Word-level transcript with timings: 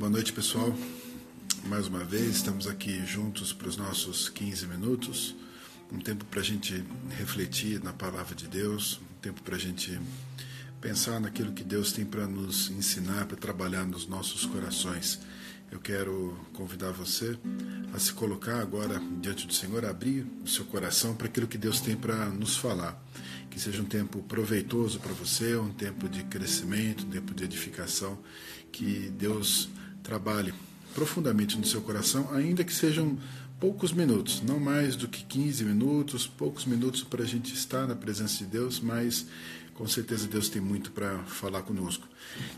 Boa 0.00 0.08
noite, 0.08 0.32
pessoal. 0.32 0.74
Mais 1.66 1.86
uma 1.86 2.02
vez, 2.02 2.36
estamos 2.36 2.66
aqui 2.66 3.04
juntos 3.04 3.52
para 3.52 3.68
os 3.68 3.76
nossos 3.76 4.30
15 4.30 4.66
minutos. 4.66 5.36
Um 5.92 5.98
tempo 5.98 6.24
para 6.24 6.40
a 6.40 6.42
gente 6.42 6.82
refletir 7.18 7.84
na 7.84 7.92
palavra 7.92 8.34
de 8.34 8.48
Deus, 8.48 8.98
um 8.98 9.20
tempo 9.20 9.42
para 9.42 9.56
a 9.56 9.58
gente 9.58 10.00
pensar 10.80 11.20
naquilo 11.20 11.52
que 11.52 11.62
Deus 11.62 11.92
tem 11.92 12.06
para 12.06 12.26
nos 12.26 12.70
ensinar, 12.70 13.26
para 13.26 13.36
trabalhar 13.36 13.84
nos 13.84 14.06
nossos 14.06 14.46
corações. 14.46 15.20
Eu 15.70 15.78
quero 15.78 16.34
convidar 16.54 16.92
você 16.92 17.38
a 17.92 17.98
se 17.98 18.14
colocar 18.14 18.58
agora 18.58 18.98
diante 19.20 19.46
do 19.46 19.52
Senhor, 19.52 19.84
abrir 19.84 20.26
o 20.42 20.48
seu 20.48 20.64
coração 20.64 21.14
para 21.14 21.26
aquilo 21.26 21.46
que 21.46 21.58
Deus 21.58 21.78
tem 21.78 21.94
para 21.94 22.24
nos 22.30 22.56
falar. 22.56 22.98
Que 23.50 23.60
seja 23.60 23.82
um 23.82 23.84
tempo 23.84 24.22
proveitoso 24.22 24.98
para 24.98 25.12
você, 25.12 25.56
um 25.56 25.70
tempo 25.70 26.08
de 26.08 26.24
crescimento, 26.24 27.04
um 27.04 27.10
tempo 27.10 27.34
de 27.34 27.44
edificação. 27.44 28.18
Que 28.72 29.10
Deus 29.10 29.68
trabalhe 30.02 30.52
profundamente 30.94 31.56
no 31.56 31.64
seu 31.64 31.80
coração, 31.80 32.28
ainda 32.32 32.64
que 32.64 32.72
sejam 32.72 33.18
poucos 33.60 33.92
minutos, 33.92 34.42
não 34.42 34.58
mais 34.58 34.96
do 34.96 35.06
que 35.06 35.22
15 35.24 35.64
minutos, 35.64 36.26
poucos 36.26 36.64
minutos 36.64 37.02
para 37.02 37.22
a 37.22 37.26
gente 37.26 37.54
estar 37.54 37.86
na 37.86 37.94
presença 37.94 38.38
de 38.38 38.46
Deus, 38.46 38.80
mas 38.80 39.26
com 39.74 39.86
certeza 39.86 40.26
Deus 40.26 40.48
tem 40.48 40.60
muito 40.60 40.90
para 40.92 41.18
falar 41.24 41.62
conosco. 41.62 42.06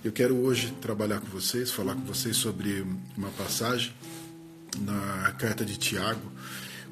Eu 0.04 0.12
quero 0.12 0.36
hoje 0.36 0.72
trabalhar 0.80 1.20
com 1.20 1.26
vocês, 1.26 1.70
falar 1.70 1.94
com 1.94 2.02
vocês 2.02 2.36
sobre 2.36 2.84
uma 3.16 3.30
passagem 3.30 3.92
na 4.80 5.32
carta 5.32 5.64
de 5.64 5.76
Tiago, 5.76 6.32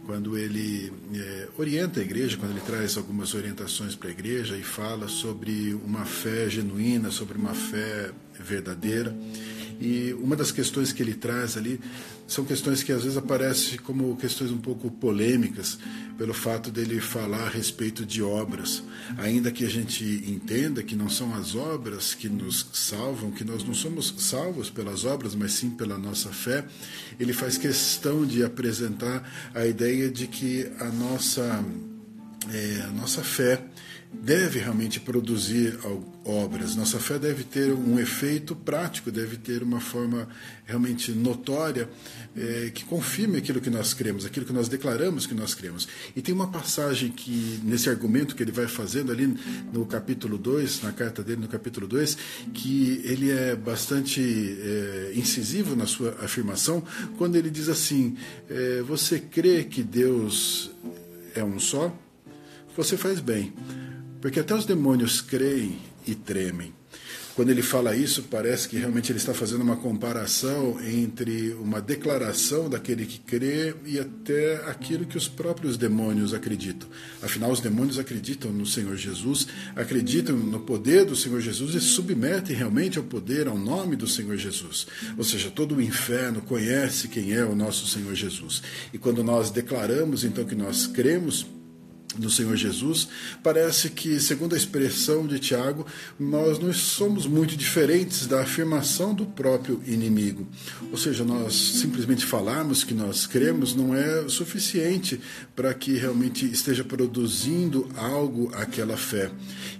quando 0.04 0.36
ele 0.36 0.92
é, 1.14 1.48
orienta 1.56 2.00
a 2.00 2.02
igreja, 2.02 2.36
quando 2.36 2.52
ele 2.52 2.60
traz 2.60 2.96
algumas 2.96 3.34
orientações 3.34 3.94
para 3.94 4.08
a 4.08 4.12
igreja 4.12 4.56
e 4.56 4.62
fala 4.62 5.08
sobre 5.08 5.74
uma 5.74 6.04
fé 6.04 6.48
genuína, 6.50 7.10
sobre 7.10 7.38
uma 7.38 7.54
fé 7.54 8.10
verdadeira. 8.38 9.16
E 9.80 10.12
uma 10.20 10.36
das 10.36 10.52
questões 10.52 10.92
que 10.92 11.02
ele 11.02 11.14
traz 11.14 11.56
ali 11.56 11.80
são 12.28 12.44
questões 12.44 12.82
que 12.82 12.92
às 12.92 13.02
vezes 13.02 13.16
aparecem 13.16 13.78
como 13.78 14.14
questões 14.16 14.50
um 14.50 14.58
pouco 14.58 14.90
polêmicas, 14.90 15.78
pelo 16.16 16.34
fato 16.34 16.70
dele 16.70 17.00
falar 17.00 17.46
a 17.46 17.48
respeito 17.48 18.04
de 18.04 18.22
obras. 18.22 18.84
Ainda 19.18 19.50
que 19.50 19.64
a 19.64 19.68
gente 19.68 20.04
entenda 20.28 20.82
que 20.82 20.94
não 20.94 21.08
são 21.08 21.34
as 21.34 21.54
obras 21.54 22.14
que 22.14 22.28
nos 22.28 22.66
salvam, 22.72 23.30
que 23.30 23.42
nós 23.42 23.64
não 23.64 23.74
somos 23.74 24.14
salvos 24.18 24.68
pelas 24.70 25.04
obras, 25.04 25.34
mas 25.34 25.52
sim 25.52 25.70
pela 25.70 25.98
nossa 25.98 26.28
fé, 26.28 26.64
ele 27.18 27.32
faz 27.32 27.56
questão 27.56 28.24
de 28.24 28.44
apresentar 28.44 29.50
a 29.54 29.66
ideia 29.66 30.10
de 30.10 30.26
que 30.26 30.70
a 30.78 30.86
nossa, 30.86 31.64
é, 32.52 32.82
a 32.82 32.88
nossa 32.88 33.22
fé 33.22 33.62
deve 34.12 34.58
realmente 34.58 34.98
produzir 34.98 35.78
obras. 36.24 36.74
Nossa 36.74 36.98
fé 36.98 37.18
deve 37.18 37.44
ter 37.44 37.72
um 37.72 37.98
efeito 37.98 38.56
prático, 38.56 39.10
deve 39.10 39.36
ter 39.36 39.62
uma 39.62 39.80
forma 39.80 40.28
realmente 40.66 41.12
notória 41.12 41.88
é, 42.36 42.70
que 42.74 42.84
confirme 42.84 43.38
aquilo 43.38 43.60
que 43.60 43.70
nós 43.70 43.94
cremos, 43.94 44.24
aquilo 44.24 44.44
que 44.44 44.52
nós 44.52 44.68
declaramos 44.68 45.26
que 45.26 45.34
nós 45.34 45.54
cremos. 45.54 45.86
E 46.14 46.20
tem 46.20 46.34
uma 46.34 46.48
passagem 46.48 47.10
que, 47.10 47.60
nesse 47.62 47.88
argumento 47.88 48.34
que 48.34 48.42
ele 48.42 48.52
vai 48.52 48.66
fazendo 48.66 49.12
ali 49.12 49.32
no 49.72 49.86
capítulo 49.86 50.36
2, 50.36 50.82
na 50.82 50.92
carta 50.92 51.22
dele 51.22 51.40
no 51.40 51.48
capítulo 51.48 51.86
2, 51.86 52.18
que 52.52 53.00
ele 53.04 53.30
é 53.30 53.54
bastante 53.54 54.20
é, 54.20 55.12
incisivo 55.14 55.76
na 55.76 55.86
sua 55.86 56.16
afirmação, 56.20 56.82
quando 57.16 57.36
ele 57.36 57.48
diz 57.48 57.68
assim: 57.68 58.16
é, 58.48 58.82
Você 58.82 59.20
crê 59.20 59.64
que 59.64 59.82
Deus 59.84 60.70
é 61.34 61.44
um 61.44 61.60
só? 61.60 61.96
Você 62.76 62.96
faz 62.96 63.20
bem 63.20 63.52
porque 64.20 64.40
até 64.40 64.54
os 64.54 64.66
demônios 64.66 65.20
creem 65.20 65.78
e 66.06 66.14
tremem. 66.14 66.72
Quando 67.34 67.48
ele 67.48 67.62
fala 67.62 67.96
isso, 67.96 68.24
parece 68.24 68.68
que 68.68 68.76
realmente 68.76 69.10
ele 69.10 69.18
está 69.18 69.32
fazendo 69.32 69.62
uma 69.62 69.76
comparação 69.76 70.78
entre 70.84 71.54
uma 71.54 71.80
declaração 71.80 72.68
daquele 72.68 73.06
que 73.06 73.18
crê 73.18 73.74
e 73.86 73.98
até 73.98 74.56
aquilo 74.68 75.06
que 75.06 75.16
os 75.16 75.26
próprios 75.26 75.78
demônios 75.78 76.34
acreditam. 76.34 76.86
Afinal, 77.22 77.50
os 77.50 77.60
demônios 77.60 77.98
acreditam 77.98 78.52
no 78.52 78.66
Senhor 78.66 78.94
Jesus, 78.94 79.46
acreditam 79.74 80.36
no 80.36 80.60
poder 80.60 81.06
do 81.06 81.16
Senhor 81.16 81.40
Jesus 81.40 81.74
e 81.74 81.80
submetem 81.80 82.54
realmente 82.54 82.98
ao 82.98 83.04
poder, 83.04 83.48
ao 83.48 83.56
nome 83.56 83.96
do 83.96 84.08
Senhor 84.08 84.36
Jesus. 84.36 84.86
Ou 85.16 85.24
seja, 85.24 85.50
todo 85.50 85.76
o 85.76 85.80
inferno 85.80 86.42
conhece 86.42 87.08
quem 87.08 87.32
é 87.32 87.44
o 87.44 87.54
nosso 87.54 87.86
Senhor 87.86 88.14
Jesus. 88.14 88.60
E 88.92 88.98
quando 88.98 89.24
nós 89.24 89.50
declaramos 89.50 90.24
então 90.24 90.44
que 90.44 90.56
nós 90.56 90.86
cremos, 90.86 91.46
do 92.16 92.30
Senhor 92.30 92.56
Jesus, 92.56 93.08
parece 93.42 93.90
que, 93.90 94.18
segundo 94.20 94.54
a 94.54 94.58
expressão 94.58 95.26
de 95.26 95.38
Tiago, 95.38 95.86
nós 96.18 96.58
não 96.58 96.72
somos 96.72 97.26
muito 97.26 97.56
diferentes 97.56 98.26
da 98.26 98.42
afirmação 98.42 99.14
do 99.14 99.26
próprio 99.26 99.82
inimigo. 99.86 100.46
Ou 100.90 100.98
seja, 100.98 101.24
nós 101.24 101.54
simplesmente 101.54 102.26
falarmos 102.26 102.84
que 102.84 102.94
nós 102.94 103.26
cremos 103.26 103.74
não 103.74 103.94
é 103.94 104.28
suficiente 104.28 105.20
para 105.54 105.72
que 105.74 105.96
realmente 105.96 106.44
esteja 106.46 106.84
produzindo 106.84 107.88
algo 107.96 108.50
aquela 108.54 108.96
fé. 108.96 109.30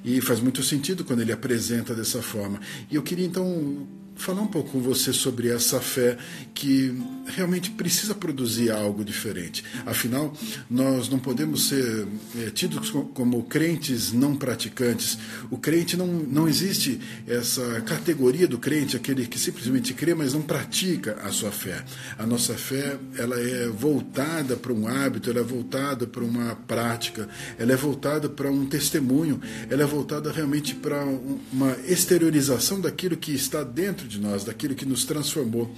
E 0.04 0.20
faz 0.20 0.40
muito 0.40 0.62
sentido 0.62 1.04
quando 1.04 1.20
ele 1.20 1.32
apresenta 1.32 1.94
dessa 1.94 2.22
forma. 2.22 2.60
E 2.90 2.94
eu 2.94 3.02
queria 3.02 3.26
então 3.26 3.88
falar 4.20 4.42
um 4.42 4.46
pouco 4.46 4.70
com 4.70 4.80
você 4.80 5.12
sobre 5.12 5.48
essa 5.48 5.80
fé 5.80 6.18
que 6.54 6.94
realmente 7.30 7.70
precisa 7.70 8.14
produzir 8.14 8.70
algo 8.70 9.04
diferente. 9.04 9.64
Afinal, 9.86 10.32
nós 10.68 11.08
não 11.08 11.18
podemos 11.18 11.68
ser 11.68 12.06
é, 12.38 12.50
tidos 12.50 12.90
como 12.90 13.42
crentes 13.44 14.12
não 14.12 14.36
praticantes. 14.36 15.18
O 15.50 15.56
crente 15.56 15.96
não, 15.96 16.06
não 16.06 16.48
existe 16.48 17.00
essa 17.26 17.80
categoria 17.82 18.46
do 18.46 18.58
crente, 18.58 18.96
aquele 18.96 19.26
que 19.26 19.38
simplesmente 19.38 19.94
crê, 19.94 20.14
mas 20.14 20.34
não 20.34 20.42
pratica 20.42 21.18
a 21.22 21.30
sua 21.30 21.50
fé. 21.50 21.84
A 22.18 22.26
nossa 22.26 22.54
fé 22.54 22.98
ela 23.16 23.38
é 23.38 23.68
voltada 23.68 24.56
para 24.56 24.72
um 24.72 24.86
hábito, 24.86 25.30
ela 25.30 25.40
é 25.40 25.44
voltada 25.44 26.06
para 26.06 26.24
uma 26.24 26.54
prática, 26.66 27.28
ela 27.58 27.72
é 27.72 27.76
voltada 27.76 28.28
para 28.28 28.50
um 28.50 28.66
testemunho, 28.66 29.40
ela 29.68 29.82
é 29.82 29.86
voltada 29.86 30.32
realmente 30.32 30.74
para 30.74 31.04
uma 31.52 31.76
exteriorização 31.86 32.80
daquilo 32.80 33.16
que 33.16 33.32
está 33.32 33.62
dentro 33.62 34.06
de 34.06 34.20
nós, 34.20 34.44
daquilo 34.44 34.74
que 34.74 34.86
nos 34.86 35.04
transformou. 35.04 35.74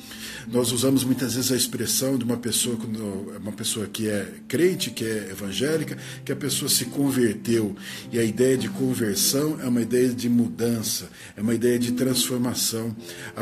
Nós 0.49 0.73
usamos 0.73 1.05
muitas 1.05 1.35
vezes 1.35 1.42
a 1.51 1.57
expressão 1.57 2.17
de 2.17 2.25
uma 2.25 2.37
pessoa, 2.37 2.79
uma 3.41 3.53
pessoa 3.53 3.87
que 3.87 4.09
é 4.09 4.35
crente, 4.47 4.91
que 4.91 5.05
é 5.05 5.31
evangélica, 5.31 5.97
que 6.25 6.31
a 6.31 6.37
pessoa 6.37 6.69
se 6.69 6.85
converteu. 6.87 7.75
E 8.13 8.19
a 8.19 8.25
ideia 8.25 8.57
de 8.57 8.69
conversão 8.69 9.59
é 9.61 9.67
uma 9.67 9.81
ideia 9.81 10.11
de 10.11 10.29
mudança, 10.29 11.09
é 11.37 11.41
uma 11.41 11.55
ideia 11.55 11.79
de 11.79 11.93
transformação. 11.93 12.95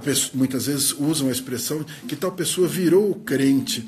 Pessoa, 0.02 0.30
muitas 0.34 0.66
vezes 0.66 0.92
usam 0.92 1.28
a 1.28 1.32
expressão 1.32 1.84
que 2.08 2.16
tal 2.16 2.32
pessoa 2.32 2.66
virou 2.66 3.14
crente. 3.16 3.84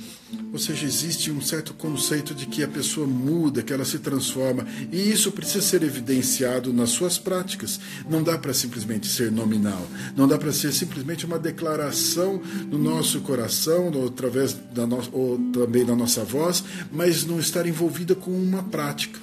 Ou 0.51 0.59
seja, 0.59 0.87
existe 0.87 1.31
um 1.31 1.43
certo 1.43 1.75
conceito 1.75 2.35
de 2.35 2.47
que 2.47 2.63
a 2.63 2.69
pessoa 2.69 3.07
muda, 3.07 3.63
que 3.63 3.73
ela 3.73 3.85
se 3.85 3.99
transforma, 3.99 4.67
e 4.91 5.11
isso 5.11 5.31
precisa 5.31 5.61
ser 5.61 5.83
evidenciado 5.83 6.73
nas 6.73 6.91
suas 6.91 7.19
práticas. 7.19 7.79
Não 8.09 8.23
dá 8.23 8.39
para 8.39 8.55
simplesmente 8.55 9.07
ser 9.09 9.31
nominal, 9.31 9.87
não 10.17 10.27
dá 10.27 10.39
para 10.39 10.51
ser 10.53 10.73
simplesmente 10.73 11.27
uma 11.27 11.39
declaração 11.39 12.41
no 12.71 12.79
nosso 12.79 13.21
coração, 13.21 13.91
através 14.07 14.57
da 14.73 14.87
no... 14.87 15.03
ou 15.13 15.39
também 15.53 15.85
da 15.85 15.95
nossa 15.95 16.25
voz, 16.25 16.65
mas 16.91 17.25
não 17.25 17.39
estar 17.39 17.67
envolvida 17.67 18.15
com 18.15 18.31
uma 18.31 18.63
prática 18.63 19.19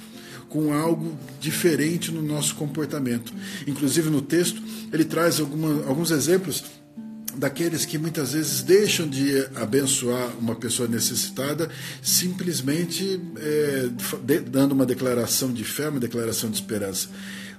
com 0.48 0.74
algo 0.74 1.16
diferente 1.40 2.10
no 2.10 2.20
nosso 2.20 2.56
comportamento. 2.56 3.32
Inclusive 3.68 4.10
no 4.10 4.20
texto, 4.20 4.60
ele 4.92 5.04
traz 5.04 5.38
alguma, 5.38 5.86
alguns 5.86 6.10
exemplos 6.10 6.64
daqueles 7.36 7.84
que 7.84 7.96
muitas 7.96 8.32
vezes 8.32 8.62
deixam 8.62 9.08
de 9.08 9.46
abençoar 9.54 10.36
uma 10.38 10.54
pessoa 10.56 10.88
necessitada 10.88 11.70
simplesmente 12.02 13.20
é, 13.36 13.88
dando 14.40 14.72
uma 14.72 14.84
declaração 14.84 15.52
de 15.52 15.64
fé, 15.64 15.88
uma 15.88 16.00
declaração 16.00 16.50
de 16.50 16.56
esperança. 16.56 17.08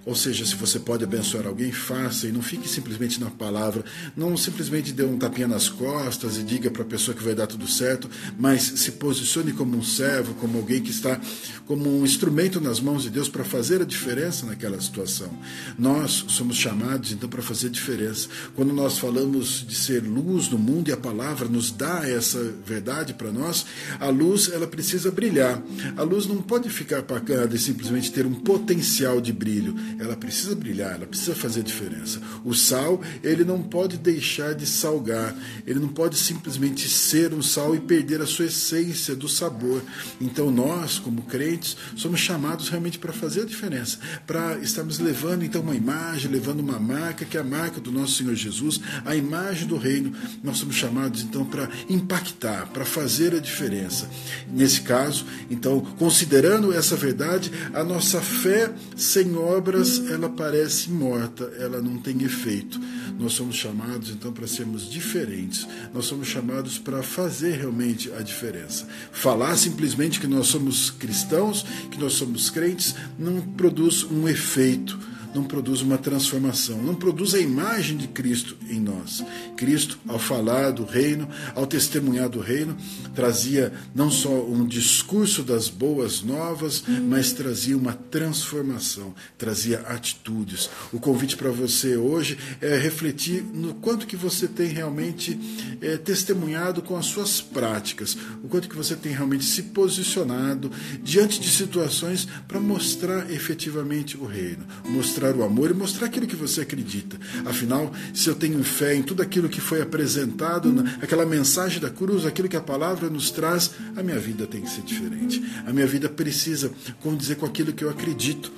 Ou 0.04 0.16
seja, 0.16 0.46
se 0.46 0.56
você 0.56 0.80
pode 0.80 1.04
abençoar 1.04 1.46
alguém, 1.46 1.72
faça 1.72 2.28
e 2.28 2.32
não 2.32 2.42
fique 2.42 2.68
simplesmente 2.68 3.20
na 3.20 3.30
palavra. 3.30 3.84
Não 4.16 4.36
simplesmente 4.36 4.92
dê 4.92 5.04
um 5.04 5.18
tapinha 5.18 5.48
nas 5.48 5.70
costas 5.70 6.38
e 6.38 6.44
diga 6.44 6.72
para 6.72 6.82
a 6.82 6.86
pessoa 6.86 7.16
que 7.16 7.24
vai 7.24 7.36
dar 7.36 7.46
tudo 7.46 7.68
certo, 7.68 8.10
mas 8.40 8.64
se 8.64 8.94
posicione 8.94 9.54
como 9.54 9.78
um 9.78 9.84
servo, 9.84 10.34
como 10.36 10.58
alguém 10.58 10.82
que 10.82 10.90
está 10.90 11.20
como 11.68 11.88
um 11.88 12.04
instrumento 12.04 12.60
nas 12.60 12.80
mãos 12.80 13.04
de 13.04 13.10
Deus 13.10 13.30
para 13.30 13.44
fazer 13.44 13.82
a 13.82 13.86
diferença 13.86 14.46
naquela 14.46 14.80
situação. 14.82 15.30
Nós 15.78 16.26
somos 16.28 16.58
chamados 16.58 17.12
então 17.12 17.30
para 17.30 17.42
fazer 17.42 17.70
diferença. 17.70 18.28
Quando 18.56 18.74
nós 18.74 18.98
falamos 18.98 19.66
de 19.66 19.76
ser 19.76 20.04
luz 20.04 20.50
no 20.50 20.58
mundo 20.58 20.90
e 20.90 20.92
a 20.92 20.98
palavra 20.98 21.48
nos 21.48 21.72
dá 21.72 22.10
essa 22.10 22.42
verdade 22.66 23.14
para 23.14 23.32
nós, 23.32 23.66
a 24.00 24.10
luz 24.10 24.50
ela 24.52 24.68
precisa 24.68 25.12
brilhar. 25.12 25.62
A 25.96 26.02
luz 26.02 26.26
não 26.26 26.42
pode 26.42 26.70
ficar 26.70 27.00
apagada 27.00 27.56
e 27.56 27.60
simplesmente 27.60 28.12
ter 28.12 28.26
um 28.26 28.34
potencial 28.34 29.22
de 29.22 29.32
brilho 29.32 29.76
ela 30.00 30.16
precisa 30.16 30.56
brilhar, 30.56 30.96
ela 30.96 31.08
precisa 31.08 31.36
fazer 31.36 31.64
diferença. 31.64 32.22
O 32.44 32.54
sal, 32.54 33.02
ele 33.24 33.44
não 33.44 33.62
pode 33.62 33.98
deixar 33.98 34.54
de 34.54 34.66
salgar, 34.66 35.36
ele 35.66 35.80
não 35.80 35.90
pode 35.90 36.18
simplesmente 36.18 36.88
ser 36.88 37.34
um 37.34 37.42
sal 37.42 37.76
e 37.76 37.80
perder 37.80 38.22
a 38.22 38.26
sua 38.26 38.46
essência 38.46 39.16
do 39.16 39.28
sabor. 39.28 39.82
Então 40.20 40.52
nós, 40.52 41.00
como 41.00 41.24
crentes, 41.24 41.76
somos 41.96 42.20
chamados 42.20 42.70
realmente 42.70 43.00
para 43.00 43.14
fazer 43.14 43.42
a 43.42 43.46
diferença, 43.46 44.00
para 44.26 44.58
estarmos 44.60 45.00
levando 45.00 45.44
então 45.44 45.62
uma 45.62 45.76
imagem, 45.76 46.32
levando 46.32 46.60
uma 46.60 46.80
marca, 46.80 47.26
que 47.26 47.38
é 47.38 47.40
a 47.40 47.44
marca 47.44 47.80
do 47.80 47.92
nosso 47.92 48.16
Senhor 48.16 48.36
Jesus, 48.36 48.80
a 49.06 49.16
imagem 49.16 49.68
do 49.68 49.78
reino. 49.78 50.14
Nós 50.44 50.58
somos 50.58 50.76
chamados 50.76 51.22
então 51.22 51.46
para 51.46 51.70
impactar, 51.90 52.68
para 52.68 52.86
fazer 52.86 53.34
a 53.36 53.40
diferença. 53.40 54.10
Nesse 54.52 54.82
caso, 54.82 55.26
então, 55.50 55.82
considerando 55.98 56.74
essa 56.74 56.96
verdade, 56.96 57.52
a 57.74 57.84
nossa 57.84 58.22
fé 58.22 58.72
sem 58.96 59.36
obras, 59.36 59.81
ela 60.10 60.30
parece 60.30 60.90
morta, 60.90 61.44
ela 61.58 61.82
não 61.82 61.98
tem 61.98 62.24
efeito. 62.24 62.80
Nós 63.20 63.34
somos 63.34 63.56
chamados 63.56 64.10
então 64.10 64.32
para 64.32 64.48
sermos 64.48 64.90
diferentes. 64.90 65.68
Nós 65.94 66.06
somos 66.06 66.28
chamados 66.28 66.78
para 66.78 67.02
fazer 67.02 67.58
realmente 67.58 68.12
a 68.14 68.22
diferença. 68.22 68.88
Falar 69.12 69.56
simplesmente 69.58 70.20
que 70.20 70.28
nós 70.28 70.48
somos 70.48 70.90
cristãos, 70.90 71.66
que 71.90 72.00
nós 72.00 72.14
somos 72.14 72.50
crentes, 72.50 72.96
não 73.18 73.42
produz 73.42 74.04
um 74.04 74.28
efeito 74.28 74.98
não 75.34 75.44
produz 75.44 75.82
uma 75.82 75.98
transformação, 75.98 76.82
não 76.82 76.96
produz 76.96 77.34
a 77.34 77.40
imagem 77.40 77.98
de 77.98 78.08
Cristo 78.08 78.58
em 78.70 78.80
nós. 78.80 79.24
Cristo, 79.56 79.98
ao 80.08 80.20
falar 80.20 80.72
do 80.72 80.84
reino, 80.84 81.28
ao 81.56 81.66
testemunhar 81.66 82.30
do 82.30 82.40
reino, 82.40 82.76
trazia 83.16 83.74
não 83.94 84.10
só 84.10 84.30
um 84.30 84.66
discurso 84.66 85.44
das 85.44 85.70
boas 85.70 86.22
novas, 86.22 86.84
mas 87.08 87.32
trazia 87.32 87.78
uma 87.78 87.94
transformação, 87.94 89.14
trazia 89.38 89.80
atitudes. 89.82 90.70
O 90.92 91.00
convite 91.00 91.38
para 91.38 91.52
você 91.52 91.96
hoje 91.96 92.38
é 92.60 92.78
refletir 92.78 93.44
no 93.44 93.74
quanto 93.76 94.08
que 94.08 94.16
você 94.16 94.48
tem 94.48 94.68
realmente 94.68 95.40
é, 95.82 95.98
testemunhado 95.98 96.82
com 96.82 96.98
as 96.98 97.06
suas 97.06 97.42
práticas, 97.42 98.18
o 98.44 98.48
quanto 98.48 98.70
que 98.70 98.76
você 98.76 98.96
tem 98.96 99.14
realmente 99.14 99.46
se 99.46 99.64
posicionado 99.64 100.72
diante 101.04 101.40
de 101.40 101.50
situações 101.50 102.28
para 102.48 102.60
mostrar 102.60 103.32
efetivamente 103.32 104.18
o 104.18 104.26
reino, 104.26 104.66
mostrar 104.86 105.21
mostrar 105.22 105.36
o 105.36 105.44
amor 105.44 105.70
e 105.70 105.74
mostrar 105.74 106.08
aquilo 106.08 106.26
que 106.26 106.36
você 106.36 106.62
acredita. 106.62 107.16
Afinal, 107.46 107.94
se 108.14 108.28
eu 108.28 108.36
tenho 108.36 108.64
fé 108.64 108.96
em 108.96 109.04
tudo 109.04 109.22
aquilo 109.22 109.48
que 109.48 109.62
foi 109.62 109.82
apresentado, 109.82 110.84
aquela 111.02 111.26
mensagem 111.26 111.80
da 111.80 111.90
cruz, 111.90 112.26
aquilo 112.26 112.50
que 112.50 112.58
a 112.58 112.62
palavra 112.62 113.10
nos 113.10 113.30
traz, 113.30 113.72
a 113.96 114.02
minha 114.02 114.18
vida 114.18 114.48
tem 114.48 114.62
que 114.62 114.70
ser 114.70 114.82
diferente. 114.82 115.44
A 115.68 115.72
minha 115.72 115.86
vida 115.86 116.10
precisa 116.10 116.72
condizer 117.02 117.36
com 117.36 117.46
aquilo 117.46 117.72
que 117.72 117.84
eu 117.84 117.90
acredito 117.90 118.52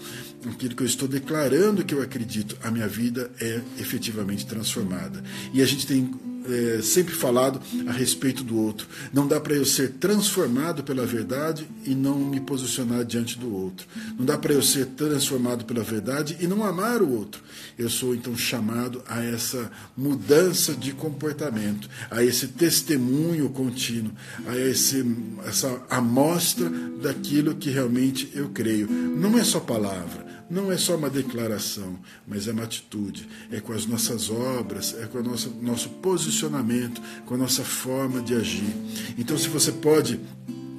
aquilo 0.45 0.75
que 0.75 0.83
eu 0.83 0.87
estou 0.87 1.07
declarando 1.07 1.85
que 1.85 1.93
eu 1.93 2.01
acredito, 2.01 2.57
a 2.61 2.69
minha 2.69 2.85
vida 2.85 3.31
é 3.39 3.61
efetivamente 3.79 4.45
transformada. 4.45 5.23
E 5.53 5.61
a 5.61 5.65
gente 5.65 5.87
tem 5.87 6.13
é, 6.49 6.81
sempre 6.81 7.13
falado 7.13 7.61
a 7.87 7.91
respeito 7.91 8.43
do 8.43 8.57
outro. 8.57 8.87
Não 9.11 9.27
dá 9.27 9.39
para 9.39 9.53
eu 9.53 9.65
ser 9.65 9.93
transformado 9.93 10.83
pela 10.83 11.05
verdade 11.05 11.67
e 11.85 11.93
não 11.93 12.17
me 12.17 12.39
posicionar 12.39 13.03
diante 13.05 13.37
do 13.37 13.53
outro. 13.53 13.87
Não 14.17 14.25
dá 14.25 14.37
para 14.37 14.53
eu 14.53 14.61
ser 14.61 14.87
transformado 14.87 15.65
pela 15.65 15.83
verdade 15.83 16.37
e 16.39 16.47
não 16.47 16.63
amar 16.63 17.01
o 17.01 17.11
outro. 17.11 17.41
Eu 17.77 17.89
sou 17.89 18.13
então 18.13 18.35
chamado 18.35 19.01
a 19.07 19.23
essa 19.23 19.71
mudança 19.95 20.73
de 20.73 20.93
comportamento, 20.93 21.89
a 22.09 22.23
esse 22.23 22.47
testemunho 22.47 23.49
contínuo, 23.49 24.11
a 24.47 24.57
esse, 24.57 25.05
essa 25.45 25.81
amostra 25.89 26.69
daquilo 27.01 27.55
que 27.55 27.69
realmente 27.69 28.31
eu 28.33 28.49
creio. 28.49 28.89
Não 28.89 29.37
é 29.37 29.43
só 29.43 29.59
palavra 29.59 30.32
não 30.53 30.71
é 30.71 30.77
só 30.77 30.95
uma 30.95 31.09
declaração, 31.09 31.99
mas 32.27 32.47
é 32.47 32.51
uma 32.51 32.63
atitude. 32.63 33.27
É 33.51 33.59
com 33.59 33.73
as 33.73 33.85
nossas 33.85 34.29
obras, 34.29 34.95
é 34.99 35.07
com 35.07 35.17
o 35.17 35.23
nosso, 35.23 35.49
nosso 35.61 35.89
posicionamento, 35.89 37.01
com 37.25 37.33
a 37.33 37.37
nossa 37.37 37.63
forma 37.63 38.21
de 38.21 38.35
agir. 38.35 38.73
Então, 39.17 39.37
se 39.37 39.49
você 39.49 39.71
pode 39.71 40.19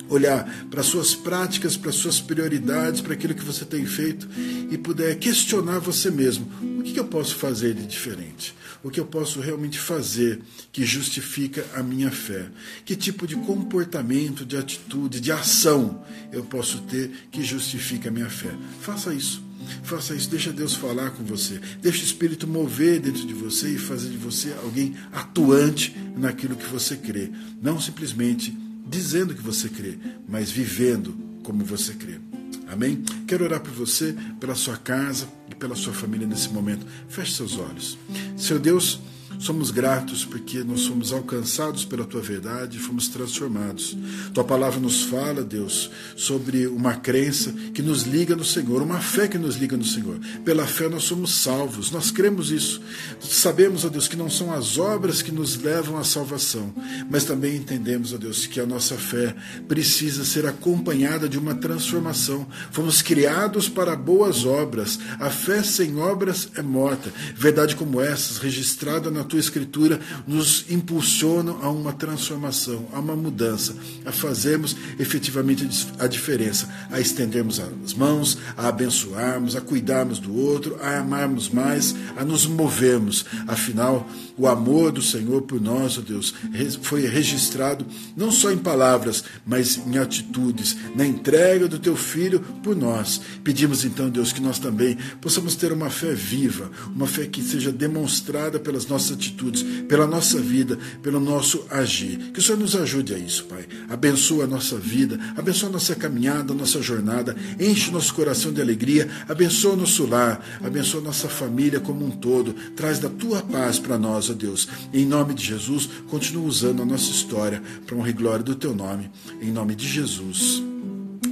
olhar 0.08 0.66
para 0.70 0.82
suas 0.82 1.14
práticas, 1.14 1.76
para 1.76 1.92
suas 1.92 2.20
prioridades, 2.20 3.00
para 3.00 3.14
aquilo 3.14 3.34
que 3.34 3.44
você 3.44 3.64
tem 3.64 3.84
feito 3.84 4.28
e 4.70 4.78
puder 4.78 5.18
questionar 5.18 5.80
você 5.80 6.10
mesmo: 6.10 6.46
o 6.78 6.82
que 6.82 6.98
eu 6.98 7.06
posso 7.06 7.34
fazer 7.34 7.74
de 7.74 7.84
diferente? 7.86 8.54
O 8.82 8.90
que 8.90 9.00
eu 9.00 9.06
posso 9.06 9.40
realmente 9.40 9.78
fazer 9.78 10.40
que 10.70 10.84
justifica 10.84 11.66
a 11.74 11.82
minha 11.82 12.10
fé? 12.10 12.46
Que 12.84 12.94
tipo 12.94 13.26
de 13.26 13.34
comportamento, 13.34 14.44
de 14.44 14.58
atitude, 14.58 15.20
de 15.20 15.32
ação 15.32 16.04
eu 16.30 16.44
posso 16.44 16.82
ter 16.82 17.10
que 17.32 17.42
justifica 17.42 18.10
a 18.10 18.12
minha 18.12 18.28
fé? 18.28 18.54
Faça 18.80 19.12
isso. 19.14 19.43
Faça 19.82 20.14
isso, 20.14 20.30
deixa 20.30 20.52
Deus 20.52 20.74
falar 20.74 21.10
com 21.10 21.24
você, 21.24 21.60
deixa 21.80 22.00
o 22.00 22.04
Espírito 22.04 22.46
mover 22.46 23.00
dentro 23.00 23.26
de 23.26 23.34
você 23.34 23.70
e 23.70 23.78
fazer 23.78 24.10
de 24.10 24.16
você 24.16 24.54
alguém 24.62 24.94
atuante 25.12 25.94
naquilo 26.16 26.56
que 26.56 26.66
você 26.66 26.96
crê. 26.96 27.30
Não 27.60 27.80
simplesmente 27.80 28.56
dizendo 28.86 29.34
que 29.34 29.42
você 29.42 29.68
crê, 29.68 29.98
mas 30.28 30.50
vivendo 30.50 31.14
como 31.42 31.64
você 31.64 31.94
crê. 31.94 32.18
Amém? 32.66 33.02
Quero 33.26 33.44
orar 33.44 33.60
por 33.60 33.72
você, 33.72 34.14
pela 34.40 34.54
sua 34.54 34.76
casa 34.76 35.28
e 35.50 35.54
pela 35.54 35.74
sua 35.74 35.92
família 35.92 36.26
nesse 36.26 36.48
momento. 36.48 36.86
Feche 37.08 37.32
seus 37.32 37.56
olhos. 37.58 37.98
Seu 38.36 38.58
Deus, 38.58 39.00
Somos 39.38 39.70
gratos 39.70 40.24
porque 40.24 40.62
nós 40.64 40.80
somos 40.80 41.12
alcançados 41.12 41.84
pela 41.84 42.04
tua 42.04 42.20
verdade 42.20 42.76
e 42.76 42.80
fomos 42.80 43.08
transformados. 43.08 43.96
Tua 44.32 44.44
palavra 44.44 44.80
nos 44.80 45.02
fala, 45.02 45.42
Deus, 45.42 45.90
sobre 46.16 46.66
uma 46.66 46.94
crença 46.94 47.52
que 47.72 47.82
nos 47.82 48.02
liga 48.02 48.36
no 48.36 48.44
Senhor, 48.44 48.82
uma 48.82 49.00
fé 49.00 49.28
que 49.28 49.38
nos 49.38 49.56
liga 49.56 49.76
no 49.76 49.84
Senhor. 49.84 50.18
Pela 50.44 50.66
fé 50.66 50.88
nós 50.88 51.04
somos 51.04 51.34
salvos, 51.34 51.90
nós 51.90 52.10
cremos 52.10 52.50
isso. 52.50 52.80
Sabemos, 53.20 53.84
ó 53.84 53.88
Deus, 53.88 54.08
que 54.08 54.16
não 54.16 54.30
são 54.30 54.52
as 54.52 54.78
obras 54.78 55.22
que 55.22 55.32
nos 55.32 55.56
levam 55.56 55.98
à 55.98 56.04
salvação, 56.04 56.72
mas 57.10 57.24
também 57.24 57.56
entendemos, 57.56 58.12
ó 58.12 58.16
Deus, 58.16 58.46
que 58.46 58.60
a 58.60 58.66
nossa 58.66 58.96
fé 58.96 59.34
precisa 59.66 60.24
ser 60.24 60.46
acompanhada 60.46 61.28
de 61.28 61.38
uma 61.38 61.54
transformação. 61.54 62.46
Fomos 62.70 63.02
criados 63.02 63.68
para 63.68 63.96
boas 63.96 64.44
obras. 64.44 64.98
A 65.18 65.30
fé 65.30 65.62
sem 65.62 65.96
obras 65.96 66.48
é 66.56 66.62
morta. 66.62 67.12
Verdade 67.34 67.76
como 67.76 68.00
essas, 68.00 68.38
registrada 68.38 69.10
na 69.10 69.23
tua 69.24 69.40
escritura 69.40 70.00
nos 70.26 70.64
impulsionam 70.70 71.58
a 71.62 71.70
uma 71.70 71.92
transformação, 71.92 72.86
a 72.92 73.00
uma 73.00 73.16
mudança, 73.16 73.76
a 74.04 74.12
fazermos 74.12 74.76
efetivamente 74.98 75.66
a 75.98 76.06
diferença, 76.06 76.68
a 76.90 77.00
estendermos 77.00 77.60
as 77.60 77.94
mãos, 77.94 78.38
a 78.56 78.68
abençoarmos, 78.68 79.56
a 79.56 79.60
cuidarmos 79.60 80.18
do 80.18 80.34
outro, 80.34 80.76
a 80.80 80.98
amarmos 80.98 81.48
mais, 81.48 81.94
a 82.16 82.24
nos 82.24 82.46
movermos. 82.46 83.24
Afinal, 83.46 84.08
o 84.36 84.46
amor 84.46 84.92
do 84.92 85.02
Senhor 85.02 85.42
por 85.42 85.60
nós, 85.60 85.98
ó 85.98 86.00
Deus, 86.00 86.34
foi 86.82 87.06
registrado 87.06 87.86
não 88.16 88.30
só 88.30 88.50
em 88.50 88.58
palavras, 88.58 89.24
mas 89.46 89.76
em 89.76 89.98
atitudes, 89.98 90.76
na 90.94 91.06
entrega 91.06 91.68
do 91.68 91.78
teu 91.78 91.96
filho 91.96 92.40
por 92.62 92.74
nós. 92.76 93.20
Pedimos 93.42 93.84
então, 93.84 94.10
Deus, 94.10 94.32
que 94.32 94.40
nós 94.40 94.58
também 94.58 94.96
possamos 95.20 95.54
ter 95.54 95.72
uma 95.72 95.90
fé 95.90 96.12
viva, 96.12 96.70
uma 96.94 97.06
fé 97.06 97.26
que 97.26 97.42
seja 97.42 97.70
demonstrada 97.70 98.58
pelas 98.58 98.86
nossas 98.86 99.03
atitudes, 99.10 99.62
pela 99.88 100.06
nossa 100.06 100.38
vida, 100.38 100.78
pelo 101.02 101.20
nosso 101.20 101.64
agir. 101.70 102.32
Que 102.32 102.38
o 102.38 102.42
Senhor 102.42 102.58
nos 102.58 102.74
ajude 102.74 103.14
a 103.14 103.18
isso, 103.18 103.44
Pai. 103.44 103.66
Abençoa 103.88 104.44
a 104.44 104.46
nossa 104.46 104.76
vida, 104.76 105.18
abençoa 105.36 105.68
a 105.68 105.72
nossa 105.72 105.94
caminhada, 105.94 106.52
a 106.52 106.56
nossa 106.56 106.82
jornada, 106.82 107.36
enche 107.58 107.90
nosso 107.90 108.14
coração 108.14 108.52
de 108.52 108.60
alegria, 108.60 109.08
abençoa 109.28 109.74
o 109.74 109.76
nosso 109.76 110.06
lar, 110.06 110.44
abençoa 110.62 111.00
a 111.00 111.04
nossa 111.04 111.28
família 111.28 111.80
como 111.80 112.04
um 112.04 112.10
todo. 112.10 112.52
Traz 112.74 112.98
da 112.98 113.08
tua 113.08 113.42
paz 113.42 113.78
para 113.78 113.98
nós, 113.98 114.30
ó 114.30 114.34
Deus. 114.34 114.68
Em 114.92 115.06
nome 115.06 115.34
de 115.34 115.44
Jesus, 115.44 115.88
continua 116.08 116.46
usando 116.46 116.82
a 116.82 116.86
nossa 116.86 117.10
história 117.10 117.62
para 117.86 117.96
honra 117.96 118.10
e 118.10 118.12
glória 118.12 118.44
do 118.44 118.54
teu 118.54 118.74
nome. 118.74 119.10
Em 119.40 119.50
nome 119.50 119.74
de 119.74 119.86
Jesus. 119.88 120.62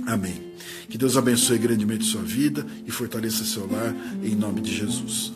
Amém. 0.07 0.53
Que 0.89 0.99
Deus 0.99 1.17
abençoe 1.17 1.59
grandemente 1.59 2.05
sua 2.05 2.23
vida 2.23 2.67
e 2.87 2.91
fortaleça 2.91 3.45
seu 3.45 3.67
lar 3.71 3.95
em 4.23 4.35
nome 4.35 4.61
de 4.61 4.77
Jesus. 4.77 5.33